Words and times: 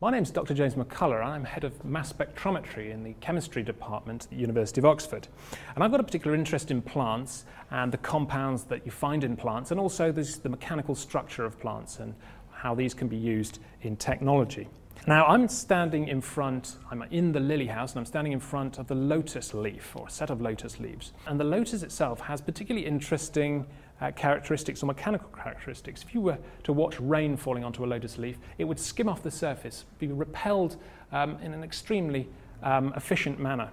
My 0.00 0.12
name 0.12 0.22
is 0.22 0.30
Dr. 0.30 0.54
James 0.54 0.76
McCullough, 0.76 1.16
and 1.16 1.24
I'm 1.24 1.42
head 1.42 1.64
of 1.64 1.84
mass 1.84 2.12
spectrometry 2.12 2.92
in 2.92 3.02
the 3.02 3.14
chemistry 3.14 3.64
department 3.64 4.26
at 4.26 4.30
the 4.30 4.36
University 4.36 4.80
of 4.80 4.84
Oxford. 4.84 5.26
And 5.74 5.82
I've 5.82 5.90
got 5.90 5.98
a 5.98 6.04
particular 6.04 6.36
interest 6.36 6.70
in 6.70 6.80
plants 6.80 7.46
and 7.72 7.90
the 7.90 7.98
compounds 7.98 8.62
that 8.66 8.86
you 8.86 8.92
find 8.92 9.24
in 9.24 9.36
plants, 9.36 9.72
and 9.72 9.80
also 9.80 10.12
the 10.12 10.48
mechanical 10.48 10.94
structure 10.94 11.44
of 11.44 11.58
plants 11.58 11.98
and 11.98 12.14
how 12.52 12.76
these 12.76 12.94
can 12.94 13.08
be 13.08 13.16
used 13.16 13.58
in 13.82 13.96
technology. 13.96 14.68
Now, 15.08 15.26
I'm 15.26 15.48
standing 15.48 16.06
in 16.06 16.20
front, 16.20 16.76
I'm 16.92 17.02
in 17.10 17.32
the 17.32 17.40
lily 17.40 17.66
house, 17.66 17.90
and 17.90 17.98
I'm 17.98 18.06
standing 18.06 18.32
in 18.32 18.38
front 18.38 18.78
of 18.78 18.86
the 18.86 18.94
lotus 18.94 19.52
leaf, 19.52 19.96
or 19.96 20.06
a 20.06 20.10
set 20.10 20.30
of 20.30 20.40
lotus 20.40 20.78
leaves. 20.78 21.12
And 21.26 21.40
the 21.40 21.44
lotus 21.44 21.82
itself 21.82 22.20
has 22.20 22.40
particularly 22.40 22.86
interesting 22.86 23.66
uh, 24.00 24.10
characteristics 24.12 24.82
or 24.82 24.86
mechanical 24.86 25.28
characteristics. 25.30 26.02
If 26.02 26.14
you 26.14 26.20
were 26.20 26.38
to 26.64 26.72
watch 26.72 26.98
rain 27.00 27.36
falling 27.36 27.64
onto 27.64 27.84
a 27.84 27.86
lotus 27.86 28.18
leaf, 28.18 28.38
it 28.58 28.64
would 28.64 28.78
skim 28.78 29.08
off 29.08 29.22
the 29.22 29.30
surface, 29.30 29.84
be 29.98 30.08
repelled 30.08 30.76
um, 31.12 31.38
in 31.42 31.52
an 31.52 31.64
extremely 31.64 32.28
um, 32.62 32.92
efficient 32.96 33.38
manner. 33.38 33.70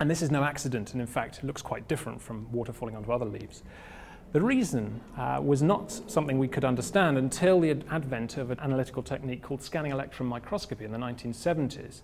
And 0.00 0.08
this 0.08 0.22
is 0.22 0.30
no 0.30 0.44
accident, 0.44 0.92
and 0.92 1.00
in 1.00 1.06
fact, 1.06 1.38
it 1.38 1.44
looks 1.44 1.62
quite 1.62 1.88
different 1.88 2.20
from 2.20 2.50
water 2.52 2.72
falling 2.72 2.94
onto 2.94 3.10
other 3.10 3.24
leaves. 3.24 3.62
The 4.30 4.40
reason 4.42 5.00
uh, 5.16 5.40
was 5.42 5.62
not 5.62 5.90
something 5.90 6.38
we 6.38 6.48
could 6.48 6.64
understand 6.64 7.16
until 7.16 7.60
the 7.60 7.70
advent 7.90 8.36
of 8.36 8.50
an 8.50 8.60
analytical 8.60 9.02
technique 9.02 9.42
called 9.42 9.62
scanning 9.62 9.90
electron 9.90 10.28
microscopy 10.28 10.84
in 10.84 10.92
the 10.92 10.98
1970s. 10.98 12.02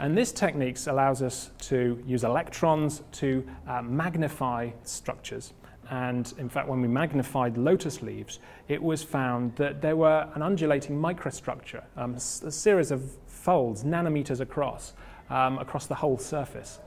And 0.00 0.18
this 0.18 0.32
technique 0.32 0.78
allows 0.86 1.22
us 1.22 1.50
to 1.60 2.02
use 2.04 2.24
electrons 2.24 3.02
to 3.12 3.46
uh, 3.68 3.82
magnify 3.82 4.70
structures 4.82 5.52
and 5.90 6.32
in 6.38 6.48
fact, 6.48 6.68
when 6.68 6.80
we 6.80 6.86
magnified 6.86 7.58
lotus 7.58 8.00
leaves, 8.00 8.38
it 8.68 8.80
was 8.80 9.02
found 9.02 9.56
that 9.56 9.82
there 9.82 9.96
were 9.96 10.28
an 10.34 10.42
undulating 10.42 10.96
microstructure, 10.96 11.82
um, 11.96 12.14
a 12.14 12.20
series 12.20 12.92
of 12.92 13.10
folds, 13.26 13.82
nanometers 13.82 14.40
across, 14.40 14.94
um, 15.30 15.58
across 15.58 15.86
the 15.86 15.94
whole 15.96 16.16
surface. 16.16 16.78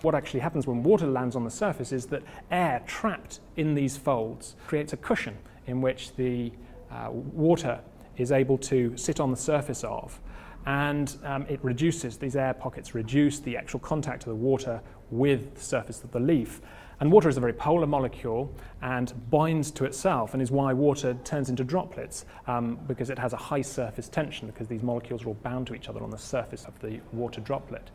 What 0.00 0.14
actually 0.14 0.40
happens 0.40 0.66
when 0.66 0.82
water 0.82 1.06
lands 1.06 1.36
on 1.36 1.44
the 1.44 1.50
surface 1.50 1.92
is 1.92 2.06
that 2.06 2.22
air 2.50 2.82
trapped 2.86 3.40
in 3.56 3.74
these 3.74 3.98
folds 3.98 4.56
creates 4.66 4.94
a 4.94 4.96
cushion 4.96 5.36
in 5.66 5.82
which 5.82 6.16
the 6.16 6.50
uh, 6.90 7.10
water 7.10 7.80
is 8.16 8.32
able 8.32 8.56
to 8.56 8.96
sit 8.96 9.20
on 9.20 9.30
the 9.30 9.36
surface 9.36 9.84
of. 9.84 10.18
And 10.64 11.14
um, 11.24 11.44
it 11.48 11.60
reduces, 11.62 12.16
these 12.16 12.36
air 12.36 12.54
pockets 12.54 12.94
reduce 12.94 13.38
the 13.38 13.56
actual 13.56 13.80
contact 13.80 14.22
of 14.22 14.30
the 14.30 14.34
water 14.34 14.80
with 15.10 15.54
the 15.56 15.60
surface 15.60 16.02
of 16.02 16.10
the 16.10 16.20
leaf. 16.20 16.62
And 17.00 17.12
water 17.12 17.28
is 17.28 17.36
a 17.36 17.40
very 17.40 17.52
polar 17.52 17.86
molecule 17.86 18.52
and 18.80 19.12
binds 19.30 19.70
to 19.72 19.84
itself, 19.84 20.32
and 20.32 20.42
is 20.42 20.50
why 20.50 20.72
water 20.72 21.14
turns 21.24 21.50
into 21.50 21.62
droplets 21.62 22.24
um, 22.46 22.78
because 22.86 23.10
it 23.10 23.18
has 23.18 23.32
a 23.32 23.36
high 23.36 23.62
surface 23.62 24.08
tension 24.08 24.46
because 24.46 24.66
these 24.66 24.82
molecules 24.82 25.24
are 25.24 25.28
all 25.28 25.34
bound 25.42 25.66
to 25.66 25.74
each 25.74 25.88
other 25.88 26.02
on 26.02 26.10
the 26.10 26.18
surface 26.18 26.64
of 26.64 26.78
the 26.80 27.00
water 27.12 27.40
droplet. 27.40 27.90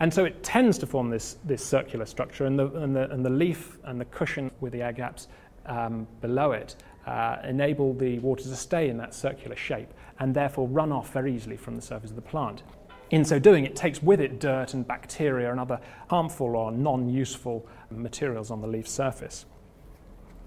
And 0.00 0.14
so 0.14 0.24
it 0.24 0.42
tends 0.42 0.78
to 0.78 0.86
form 0.86 1.10
this, 1.10 1.36
this 1.44 1.64
circular 1.64 2.06
structure, 2.06 2.46
and 2.46 2.58
the, 2.58 2.66
and, 2.76 2.94
the, 2.94 3.10
and 3.10 3.24
the 3.24 3.30
leaf 3.30 3.78
and 3.84 4.00
the 4.00 4.06
cushion 4.06 4.50
with 4.60 4.72
the 4.72 4.82
air 4.82 4.92
gaps 4.92 5.28
um, 5.66 6.06
below 6.20 6.52
it 6.52 6.76
uh, 7.06 7.38
enable 7.44 7.94
the 7.94 8.18
water 8.18 8.42
to 8.42 8.56
stay 8.56 8.88
in 8.88 8.96
that 8.98 9.14
circular 9.14 9.56
shape 9.56 9.88
and 10.20 10.34
therefore 10.34 10.68
run 10.68 10.92
off 10.92 11.12
very 11.12 11.34
easily 11.34 11.56
from 11.56 11.74
the 11.74 11.82
surface 11.82 12.10
of 12.10 12.16
the 12.16 12.22
plant. 12.22 12.62
In 13.10 13.24
so 13.24 13.38
doing, 13.38 13.64
it 13.64 13.74
takes 13.74 14.02
with 14.02 14.20
it 14.20 14.38
dirt 14.38 14.74
and 14.74 14.86
bacteria 14.86 15.50
and 15.50 15.58
other 15.58 15.80
harmful 16.10 16.56
or 16.56 16.70
non 16.70 17.08
useful 17.08 17.66
materials 17.90 18.50
on 18.50 18.60
the 18.60 18.66
leaf 18.66 18.86
surface. 18.86 19.46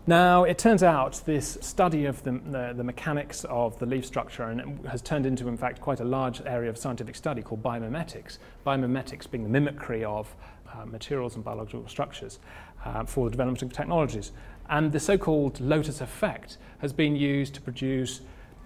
Now, 0.08 0.46
it 0.46 0.58
turns 0.58 0.82
out 0.82 1.22
this 1.26 1.60
study 1.62 2.06
of 2.06 2.24
the, 2.24 2.32
the, 2.32 2.74
the, 2.76 2.84
mechanics 2.84 3.44
of 3.46 3.78
the 3.78 3.86
leaf 3.86 4.04
structure 4.04 4.44
and 4.44 4.84
has 4.88 5.00
turned 5.00 5.28
into, 5.28 5.48
in 5.48 5.58
fact, 5.58 5.80
quite 5.80 6.00
a 6.00 6.04
large 6.04 6.42
area 6.42 6.72
of 6.72 6.78
scientific 6.78 7.16
study 7.16 7.44
called 7.44 7.62
biomimetics. 7.62 8.40
Biomimetics 8.66 9.30
being 9.30 9.44
the 9.44 9.50
mimicry 9.50 10.04
of 10.04 10.36
uh, 10.74 10.86
materials 10.86 11.36
and 11.36 11.44
biological 11.44 11.88
structures 11.88 12.40
uh, 12.84 13.04
for 13.06 13.26
the 13.26 13.32
development 13.32 13.62
of 13.62 13.74
technologies. 13.74 14.32
And 14.70 14.92
the 14.92 15.00
so 15.00 15.20
called 15.20 15.60
lotus 15.60 16.02
effect 16.02 16.58
has 16.80 16.94
been 16.94 17.16
used 17.16 17.54
to 17.56 17.62
produce 17.62 18.22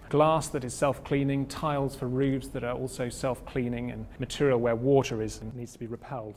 glass 0.09 0.47
that 0.49 0.63
is 0.63 0.73
self-cleaning, 0.73 1.45
tiles 1.45 1.95
for 1.95 2.07
roofs 2.07 2.47
that 2.49 2.63
are 2.63 2.75
also 2.75 3.09
self-cleaning, 3.09 3.91
and 3.91 4.07
material 4.19 4.59
where 4.59 4.75
water 4.75 5.21
is 5.21 5.39
and 5.41 5.53
needs 5.55 5.73
to 5.73 5.79
be 5.79 5.88
repelled. 5.88 6.33